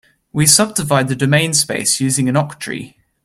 [0.33, 2.95] We subdivide the domain space using an octree.